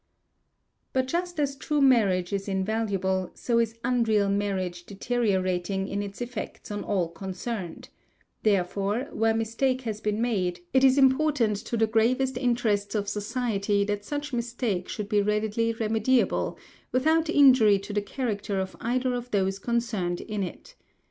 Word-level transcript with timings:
But 0.93 1.07
just 1.07 1.39
as 1.39 1.55
true 1.55 1.79
marriage 1.79 2.33
is 2.33 2.47
invaluable, 2.47 3.29
so 3.35 3.59
is 3.59 3.77
unreal 3.83 4.29
marriage 4.29 4.87
deteriorating 4.87 5.87
in 5.87 6.01
its 6.01 6.21
effects 6.21 6.71
on 6.71 6.83
all 6.83 7.07
concerned: 7.09 7.89
therefore, 8.41 9.09
where 9.11 9.35
mistake 9.35 9.81
has 9.81 10.01
been 10.01 10.19
made, 10.19 10.61
it 10.73 10.83
is 10.83 10.97
important 10.97 11.57
to 11.57 11.77
the 11.77 11.85
gravest 11.85 12.35
interests 12.35 12.95
of 12.95 13.07
society 13.07 13.83
that 13.83 14.03
such 14.03 14.33
mistake 14.33 14.89
should 14.89 15.07
be 15.07 15.21
readily 15.21 15.71
remediable, 15.71 16.57
without 16.91 17.29
injury 17.29 17.77
to 17.77 17.93
the 17.93 18.01
character 18.01 18.59
of 18.59 18.75
either 18.81 19.13
of 19.13 19.29
those 19.29 19.59
concerned 19.59 20.19
in 20.21 20.41
it. 20.41 20.73